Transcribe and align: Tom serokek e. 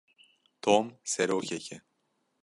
Tom 0.63 0.85
serokek 1.11 1.65
e. 1.73 1.77